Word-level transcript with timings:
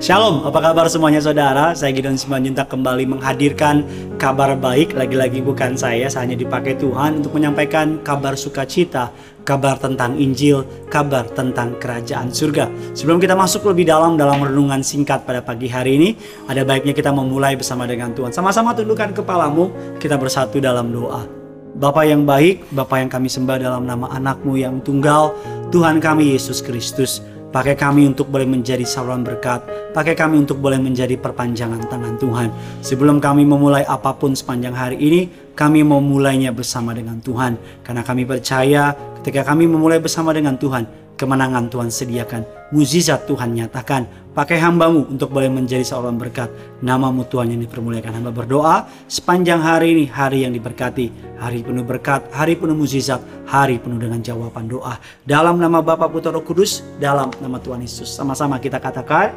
Shalom, 0.00 0.48
apa 0.48 0.64
kabar 0.64 0.88
semuanya 0.88 1.20
saudara? 1.20 1.76
Saya 1.76 1.92
Gideon 1.92 2.16
Simanjuntak 2.16 2.72
kembali 2.72 3.04
menghadirkan 3.04 3.84
kabar 4.16 4.56
baik. 4.56 4.96
Lagi-lagi 4.96 5.44
bukan 5.44 5.76
saya, 5.76 6.08
saya 6.08 6.24
hanya 6.24 6.40
dipakai 6.40 6.72
Tuhan 6.80 7.20
untuk 7.20 7.36
menyampaikan 7.36 8.00
kabar 8.00 8.32
sukacita 8.32 9.12
Kabar 9.44 9.76
tentang 9.76 10.16
Injil, 10.16 10.64
kabar 10.88 11.28
tentang 11.36 11.76
kerajaan 11.76 12.32
surga. 12.32 12.96
Sebelum 12.96 13.20
kita 13.20 13.36
masuk 13.36 13.68
lebih 13.68 13.92
dalam 13.92 14.16
dalam 14.16 14.40
renungan 14.40 14.80
singkat 14.80 15.28
pada 15.28 15.44
pagi 15.44 15.68
hari 15.68 16.00
ini 16.00 16.16
Ada 16.48 16.64
baiknya 16.64 16.96
kita 16.96 17.12
memulai 17.12 17.52
bersama 17.60 17.84
dengan 17.84 18.16
Tuhan. 18.16 18.32
Sama-sama 18.32 18.72
tundukkan 18.72 19.12
kepalamu, 19.12 19.68
kita 20.00 20.16
bersatu 20.16 20.64
dalam 20.64 20.96
doa. 20.96 21.28
Bapa 21.76 22.08
yang 22.08 22.24
baik, 22.24 22.72
Bapa 22.72 23.04
yang 23.04 23.12
kami 23.12 23.28
sembah 23.28 23.60
dalam 23.60 23.84
nama 23.84 24.08
anakmu 24.16 24.56
yang 24.56 24.80
tunggal 24.80 25.36
Tuhan 25.70 26.02
kami 26.02 26.34
Yesus 26.34 26.58
Kristus 26.66 27.22
Pakai 27.50 27.74
kami 27.74 28.06
untuk 28.06 28.30
boleh 28.30 28.46
menjadi 28.46 28.86
saluran 28.86 29.26
berkat. 29.26 29.66
Pakai 29.90 30.14
kami 30.14 30.38
untuk 30.38 30.62
boleh 30.62 30.78
menjadi 30.78 31.18
perpanjangan 31.18 31.82
tangan 31.90 32.14
Tuhan. 32.14 32.48
Sebelum 32.78 33.18
kami 33.18 33.42
memulai 33.42 33.82
apa 33.82 34.14
pun 34.14 34.38
sepanjang 34.38 34.70
hari 34.70 35.02
ini, 35.02 35.50
kami 35.58 35.82
memulainya 35.82 36.54
bersama 36.54 36.94
dengan 36.94 37.18
Tuhan. 37.18 37.58
Karena 37.82 38.06
kami 38.06 38.22
percaya 38.22 38.94
ketika 39.18 39.50
kami 39.50 39.66
memulai 39.66 39.98
bersama 39.98 40.30
dengan 40.30 40.54
Tuhan, 40.62 40.86
kemenangan 41.18 41.66
Tuhan 41.66 41.90
sediakan. 41.90 42.70
Mujizat 42.70 43.26
Tuhan 43.26 43.52
nyatakan. 43.52 44.30
Pakai 44.30 44.62
hambamu 44.62 45.10
untuk 45.10 45.34
boleh 45.34 45.50
menjadi 45.50 45.82
seorang 45.82 46.14
berkat. 46.14 46.48
Namamu 46.86 47.26
Tuhan 47.26 47.50
yang 47.50 47.66
dipermuliakan. 47.66 48.22
Hamba 48.22 48.30
berdoa 48.30 48.86
sepanjang 49.10 49.58
hari 49.58 49.98
ini 49.98 50.04
hari 50.06 50.46
yang 50.46 50.54
diberkati. 50.54 51.34
Hari 51.42 51.66
penuh 51.66 51.82
berkat, 51.82 52.30
hari 52.30 52.54
penuh 52.54 52.78
mujizat, 52.78 53.18
hari 53.50 53.82
penuh 53.82 53.98
dengan 53.98 54.22
jawaban 54.22 54.70
doa. 54.70 54.94
Dalam 55.26 55.58
nama 55.58 55.82
Bapa 55.82 56.06
Putra 56.06 56.30
Roh 56.30 56.46
Kudus, 56.46 56.86
dalam 57.02 57.34
nama 57.42 57.58
Tuhan 57.58 57.82
Yesus. 57.82 58.06
Sama-sama 58.06 58.62
kita 58.62 58.78
katakan 58.78 59.34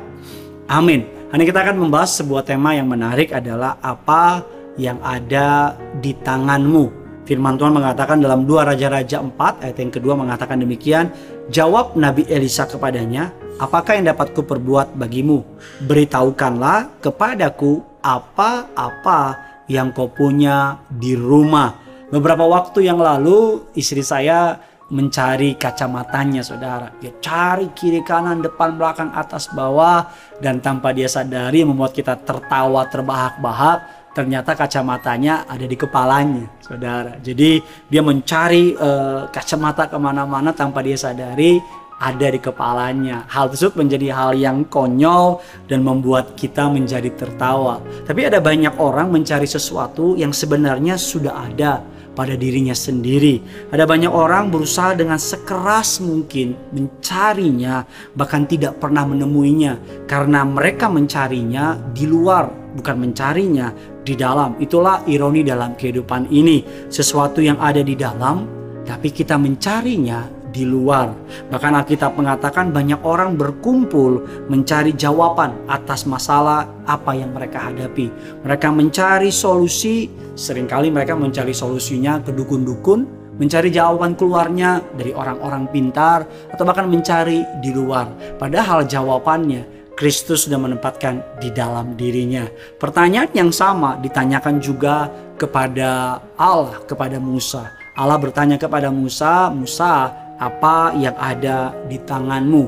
amin. 0.69 1.09
Hari 1.33 1.49
kita 1.49 1.65
akan 1.65 1.81
membahas 1.81 2.21
sebuah 2.21 2.45
tema 2.45 2.77
yang 2.77 2.85
menarik 2.85 3.33
adalah 3.33 3.81
apa 3.81 4.45
yang 4.77 5.01
ada 5.01 5.73
di 5.97 6.13
tanganmu. 6.13 7.01
Firman 7.25 7.57
Tuhan 7.57 7.73
mengatakan 7.73 8.21
dalam 8.21 8.45
2 8.45 8.69
Raja-Raja 8.69 9.17
4 9.17 9.65
ayat 9.65 9.77
yang 9.81 9.89
kedua 9.89 10.13
mengatakan 10.13 10.61
demikian. 10.61 11.09
Jawab 11.49 11.97
Nabi 11.97 12.27
Elisa 12.29 12.69
kepadanya, 12.69 13.33
apakah 13.57 13.97
yang 13.97 14.13
dapat 14.13 14.35
kuperbuat 14.37 14.93
bagimu? 14.93 15.41
Beritahukanlah 15.89 17.01
kepadaku 17.01 17.81
apa-apa 18.03 19.39
yang 19.71 19.95
kau 19.95 20.11
punya 20.11 20.83
di 20.91 21.15
rumah. 21.15 21.82
Beberapa 22.13 22.45
waktu 22.45 22.85
yang 22.85 23.01
lalu 23.01 23.73
istri 23.73 24.05
saya 24.05 24.61
mencari 24.93 25.57
kacamatanya 25.57 26.45
saudara. 26.45 26.93
Dia 27.01 27.09
cari 27.17 27.73
kiri 27.73 28.05
kanan 28.05 28.45
depan 28.45 28.77
belakang 28.77 29.09
atas 29.17 29.49
bawah 29.49 30.05
dan 30.37 30.61
tanpa 30.61 30.93
dia 30.93 31.09
sadari 31.09 31.65
membuat 31.65 31.97
kita 31.97 32.21
tertawa 32.21 32.85
terbahak-bahak 32.85 34.05
ternyata 34.13 34.53
kacamatanya 34.53 35.49
ada 35.49 35.65
di 35.65 35.73
kepalanya, 35.73 36.45
saudara. 36.61 37.17
Jadi 37.17 37.57
dia 37.89 38.05
mencari 38.05 38.77
uh, 38.77 39.25
kacamata 39.33 39.89
ke 39.89 39.97
mana-mana 39.97 40.53
tanpa 40.53 40.85
dia 40.85 40.93
sadari 40.93 41.57
ada 41.97 42.27
di 42.29 42.37
kepalanya. 42.37 43.25
Hal 43.25 43.49
tersebut 43.49 43.81
menjadi 43.81 44.13
hal 44.13 44.37
yang 44.37 44.69
konyol 44.69 45.41
dan 45.65 45.81
membuat 45.81 46.37
kita 46.37 46.69
menjadi 46.69 47.09
tertawa. 47.17 47.81
Tapi 48.05 48.29
ada 48.29 48.37
banyak 48.37 48.77
orang 48.77 49.09
mencari 49.09 49.49
sesuatu 49.49 50.13
yang 50.13 50.29
sebenarnya 50.29 50.93
sudah 50.93 51.49
ada 51.49 51.92
pada 52.13 52.37
dirinya 52.37 52.73
sendiri. 52.73 53.41
Ada 53.73 53.85
banyak 53.85 54.09
orang 54.09 54.53
berusaha 54.53 54.93
dengan 54.93 55.17
sekeras 55.17 56.01
mungkin 56.01 56.53
mencarinya, 56.73 57.85
bahkan 58.13 58.45
tidak 58.45 58.77
pernah 58.77 59.05
menemuinya 59.05 60.05
karena 60.05 60.45
mereka 60.45 60.89
mencarinya 60.89 61.77
di 61.93 62.05
luar, 62.05 62.49
bukan 62.77 62.95
mencarinya 63.09 63.73
di 64.05 64.13
dalam. 64.13 64.57
Itulah 64.61 65.05
ironi 65.09 65.41
dalam 65.41 65.73
kehidupan 65.73 66.29
ini. 66.29 66.61
Sesuatu 66.87 67.41
yang 67.41 67.57
ada 67.57 67.81
di 67.81 67.97
dalam, 67.97 68.45
tapi 68.85 69.09
kita 69.09 69.39
mencarinya 69.39 70.42
di 70.53 70.63
luar. 70.63 71.09
Bahkan 71.49 71.73
Alkitab 71.73 72.13
mengatakan 72.13 72.69
banyak 72.69 73.01
orang 73.01 73.33
berkumpul 73.33 74.21
mencari 74.47 74.93
jawaban 74.93 75.57
atas 75.65 76.05
masalah 76.05 76.69
apa 76.85 77.17
yang 77.17 77.33
mereka 77.33 77.73
hadapi. 77.73 78.13
Mereka 78.45 78.69
mencari 78.69 79.33
solusi, 79.33 80.07
sering 80.37 80.69
kali 80.69 80.93
mereka 80.93 81.17
mencari 81.17 81.51
solusinya 81.51 82.21
ke 82.21 82.29
dukun-dukun, 82.29 83.23
mencari 83.41 83.73
jawaban 83.73 84.13
keluarnya 84.13 84.85
dari 84.93 85.09
orang-orang 85.11 85.65
pintar, 85.73 86.29
atau 86.53 86.63
bahkan 86.63 86.85
mencari 86.85 87.41
di 87.59 87.73
luar. 87.73 88.37
Padahal 88.37 88.85
jawabannya 88.85 89.83
Kristus 89.93 90.49
sudah 90.49 90.57
menempatkan 90.57 91.37
di 91.37 91.53
dalam 91.53 91.93
dirinya. 91.93 92.49
Pertanyaan 92.81 93.29
yang 93.33 93.51
sama 93.53 93.97
ditanyakan 94.01 94.57
juga 94.57 95.09
kepada 95.37 96.17
Allah, 96.37 96.81
kepada 96.85 97.21
Musa. 97.21 97.69
Allah 97.93 98.17
bertanya 98.17 98.57
kepada 98.57 98.89
Musa, 98.89 99.53
"Musa, 99.53 100.09
apa 100.49 100.91
yang 100.99 101.15
ada 101.15 101.71
di 101.87 101.95
tanganmu?" 102.03 102.67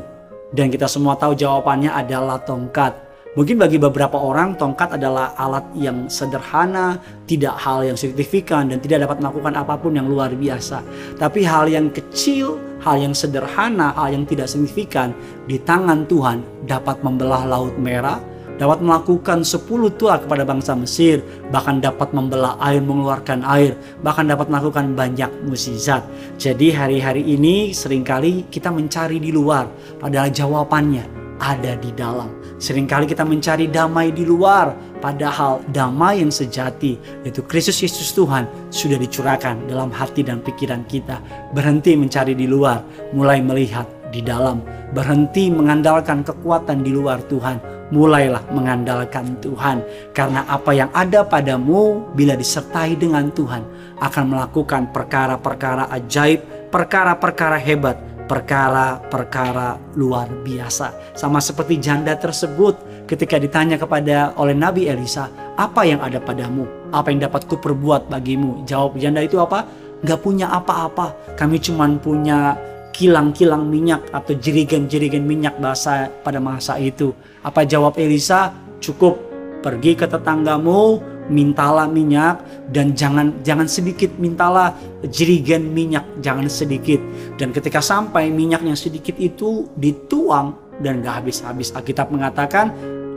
Dan 0.56 0.72
kita 0.72 0.88
semua 0.88 1.20
tahu 1.20 1.36
jawabannya 1.36 1.92
adalah 1.92 2.40
tongkat. 2.40 3.06
Mungkin 3.36 3.60
bagi 3.60 3.76
beberapa 3.76 4.16
orang 4.16 4.56
tongkat 4.56 4.96
adalah 4.96 5.36
alat 5.36 5.68
yang 5.76 6.08
sederhana, 6.08 6.96
tidak 7.28 7.60
hal 7.60 7.84
yang 7.84 8.00
signifikan 8.00 8.72
dan 8.72 8.80
tidak 8.80 9.04
dapat 9.04 9.20
melakukan 9.20 9.54
apa 9.60 9.76
pun 9.76 9.92
yang 9.92 10.08
luar 10.08 10.32
biasa. 10.32 10.80
Tapi 11.20 11.44
hal 11.44 11.68
yang 11.68 11.92
kecil, 11.92 12.56
hal 12.80 12.96
yang 12.96 13.12
sederhana, 13.12 13.92
hal 14.00 14.16
yang 14.16 14.24
tidak 14.24 14.48
signifikan 14.48 15.12
di 15.52 15.60
tangan 15.60 16.08
Tuhan 16.08 16.48
dapat 16.64 17.04
membelah 17.04 17.44
laut 17.44 17.76
merah, 17.76 18.24
dapat 18.56 18.80
melakukan 18.80 19.44
10 19.44 19.68
tua 20.00 20.20
kepada 20.20 20.48
bangsa 20.48 20.76
Mesir, 20.76 21.20
bahkan 21.52 21.84
dapat 21.84 22.12
membelah 22.16 22.56
air, 22.64 22.80
mengeluarkan 22.80 23.44
air, 23.44 23.76
bahkan 24.02 24.28
dapat 24.28 24.48
melakukan 24.48 24.96
banyak 24.96 25.32
musizat. 25.48 26.04
Jadi 26.40 26.72
hari-hari 26.72 27.24
ini 27.24 27.76
sering 27.76 28.04
kali 28.04 28.48
kita 28.48 28.72
mencari 28.72 29.20
di 29.20 29.32
luar, 29.32 29.68
padahal 30.00 30.32
jawabannya 30.32 31.26
ada 31.40 31.76
di 31.76 31.92
dalam. 31.92 32.32
Seringkali 32.56 33.12
kita 33.12 33.28
mencari 33.28 33.68
damai 33.68 34.16
di 34.16 34.24
luar, 34.24 34.72
padahal 35.04 35.60
damai 35.76 36.24
yang 36.24 36.32
sejati, 36.32 36.96
yaitu 37.28 37.44
Kristus 37.44 37.84
Yesus 37.84 38.16
Tuhan, 38.16 38.48
sudah 38.72 38.96
dicurahkan 38.96 39.68
dalam 39.68 39.92
hati 39.92 40.24
dan 40.24 40.40
pikiran 40.40 40.88
kita. 40.88 41.20
Berhenti 41.52 42.00
mencari 42.00 42.32
di 42.32 42.48
luar, 42.48 42.80
mulai 43.12 43.44
melihat 43.44 43.86
di 44.16 44.24
dalam. 44.24 44.64
Berhenti 44.96 45.52
mengandalkan 45.52 46.24
kekuatan 46.24 46.88
di 46.88 46.96
luar 46.96 47.20
Tuhan, 47.28 47.60
mulailah 47.92 48.48
mengandalkan 48.56 49.36
Tuhan. 49.44 49.84
Karena 50.16 50.48
apa 50.48 50.72
yang 50.72 50.88
ada 50.96 51.28
padamu 51.28 52.08
bila 52.16 52.40
disertai 52.40 52.96
dengan 52.96 53.28
Tuhan 53.36 53.68
akan 54.00 54.24
melakukan 54.32 54.96
perkara-perkara 54.96 55.92
ajaib, 55.92 56.72
perkara-perkara 56.72 57.60
hebat 57.60 58.00
perkara-perkara 58.26 59.78
luar 59.98 60.26
biasa. 60.42 61.14
Sama 61.14 61.38
seperti 61.38 61.78
janda 61.78 62.18
tersebut 62.18 63.06
ketika 63.06 63.38
ditanya 63.38 63.78
kepada 63.78 64.34
oleh 64.36 64.58
Nabi 64.58 64.90
Elisa, 64.90 65.30
apa 65.56 65.86
yang 65.86 66.02
ada 66.02 66.18
padamu? 66.18 66.66
Apa 66.90 67.14
yang 67.14 67.22
dapat 67.22 67.46
kuperbuat 67.46 68.10
bagimu? 68.10 68.66
Jawab 68.66 68.98
janda 68.98 69.22
itu 69.22 69.38
apa? 69.38 69.70
Gak 70.04 70.22
punya 70.26 70.52
apa-apa. 70.52 71.38
Kami 71.38 71.62
cuma 71.62 71.86
punya 72.02 72.58
kilang-kilang 72.96 73.68
minyak 73.68 74.08
atau 74.16 74.32
jerigen-jerigen 74.32 75.28
minyak 75.28 75.60
bahasa 75.60 76.08
pada 76.24 76.40
masa 76.40 76.80
itu. 76.80 77.12
Apa 77.44 77.68
jawab 77.68 78.00
Elisa? 78.00 78.56
Cukup 78.80 79.20
pergi 79.60 80.00
ke 80.00 80.08
tetanggamu, 80.08 81.04
mintalah 81.28 81.90
minyak 81.90 82.40
dan 82.72 82.94
jangan 82.94 83.34
jangan 83.42 83.66
sedikit 83.66 84.14
mintalah 84.22 84.72
jerigen 85.10 85.74
minyak 85.74 86.06
jangan 86.22 86.46
sedikit 86.46 87.02
dan 87.42 87.50
ketika 87.50 87.82
sampai 87.82 88.30
minyak 88.30 88.62
yang 88.62 88.78
sedikit 88.78 89.18
itu 89.18 89.66
dituang 89.78 90.54
dan 90.86 91.02
gak 91.02 91.24
habis-habis 91.24 91.74
Alkitab 91.74 92.14
mengatakan 92.14 92.70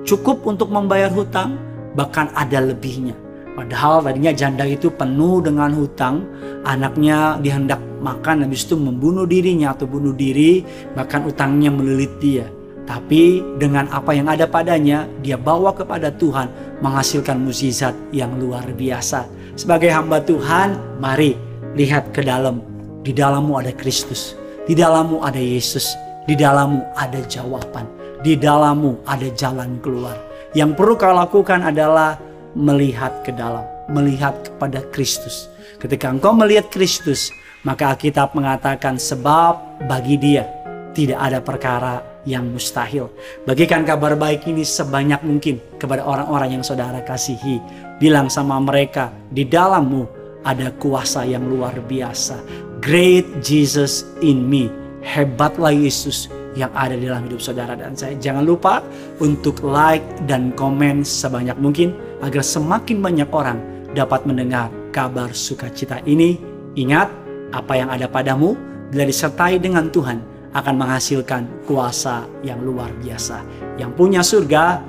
cukup 0.09 0.41
untuk 0.49 0.73
membayar 0.73 1.13
hutang 1.13 1.61
bahkan 1.93 2.33
ada 2.33 2.65
lebihnya 2.65 3.13
padahal 3.59 4.07
tadinya 4.07 4.31
janda 4.31 4.63
itu 4.63 4.87
penuh 4.95 5.43
dengan 5.43 5.75
hutang 5.75 6.23
anaknya 6.63 7.43
dihendak 7.43 7.83
makan 7.99 8.47
habis 8.47 8.63
itu 8.63 8.79
membunuh 8.79 9.27
dirinya 9.27 9.75
atau 9.75 9.91
bunuh 9.91 10.15
diri 10.15 10.63
bahkan 10.95 11.27
utangnya 11.27 11.75
melilit 11.75 12.15
dia 12.23 12.47
tapi 12.89 13.45
dengan 13.61 13.85
apa 13.93 14.17
yang 14.17 14.33
ada 14.33 14.49
padanya, 14.49 15.05
dia 15.21 15.37
bawa 15.37 15.77
kepada 15.77 16.09
Tuhan 16.09 16.49
menghasilkan 16.81 17.37
mukjizat 17.37 17.93
yang 18.17 18.33
luar 18.41 18.65
biasa. 18.65 19.29
Sebagai 19.61 19.93
hamba 19.93 20.25
Tuhan, 20.25 20.97
mari 20.97 21.37
lihat 21.77 22.17
ke 22.17 22.25
dalam. 22.25 22.65
Di 23.05 23.13
dalammu 23.13 23.61
ada 23.61 23.77
Kristus. 23.77 24.33
Di 24.65 24.73
dalammu 24.73 25.21
ada 25.21 25.37
Yesus. 25.37 25.93
Di 26.25 26.33
dalammu 26.33 26.97
ada 26.97 27.21
jawaban. 27.29 27.85
Di 28.25 28.41
dalammu 28.41 29.05
ada 29.05 29.29
jalan 29.37 29.77
keluar. 29.85 30.17
Yang 30.57 30.81
perlu 30.81 30.97
kau 30.97 31.13
lakukan 31.13 31.69
adalah 31.69 32.17
melihat 32.59 33.23
ke 33.23 33.31
dalam. 33.31 33.63
Melihat 33.87 34.35
kepada 34.51 34.83
Kristus. 34.91 35.47
Ketika 35.79 36.11
engkau 36.11 36.35
melihat 36.35 36.67
Kristus, 36.69 37.31
maka 37.63 37.95
Alkitab 37.95 38.35
mengatakan 38.35 38.99
sebab 38.99 39.87
bagi 39.87 40.19
dia 40.19 40.45
tidak 40.93 41.19
ada 41.23 41.39
perkara 41.39 41.95
yang 42.27 42.51
mustahil. 42.51 43.09
Bagikan 43.47 43.87
kabar 43.87 44.19
baik 44.19 44.45
ini 44.51 44.67
sebanyak 44.67 45.23
mungkin 45.23 45.63
kepada 45.79 46.03
orang-orang 46.03 46.59
yang 46.59 46.65
saudara 46.67 47.01
kasihi. 47.01 47.63
Bilang 48.03 48.29
sama 48.29 48.59
mereka, 48.59 49.15
di 49.31 49.47
dalammu 49.47 50.05
ada 50.43 50.75
kuasa 50.77 51.25
yang 51.25 51.47
luar 51.47 51.79
biasa. 51.87 52.43
Great 52.83 53.41
Jesus 53.41 54.05
in 54.21 54.45
me. 54.45 54.69
Hebatlah 55.03 55.73
Yesus 55.73 56.27
yang 56.59 56.75
ada 56.75 56.99
di 56.99 57.07
dalam 57.07 57.23
hidup 57.31 57.39
saudara 57.39 57.79
dan 57.79 57.95
saya. 57.95 58.19
Jangan 58.19 58.43
lupa 58.43 58.83
untuk 59.23 59.63
like 59.63 60.03
dan 60.27 60.51
komen 60.59 61.07
sebanyak 61.07 61.55
mungkin 61.63 61.95
agar 62.19 62.43
semakin 62.43 62.99
banyak 62.99 63.31
orang 63.31 63.63
dapat 63.95 64.27
mendengar 64.27 64.67
kabar 64.91 65.31
sukacita 65.31 66.03
ini. 66.03 66.35
Ingat, 66.75 67.07
apa 67.55 67.73
yang 67.79 67.89
ada 67.95 68.11
padamu 68.11 68.59
bila 68.91 69.07
disertai 69.07 69.63
dengan 69.63 69.89
Tuhan 69.89 70.19
akan 70.53 70.75
menghasilkan 70.75 71.47
kuasa 71.69 72.27
yang 72.43 72.59
luar 72.67 72.91
biasa. 72.99 73.45
Yang 73.79 73.91
punya 73.95 74.21
surga, 74.27 74.83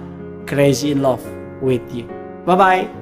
crazy 0.50 0.96
in 0.96 1.06
love 1.06 1.22
with 1.62 1.84
you. 1.94 2.10
Bye-bye. 2.50 2.99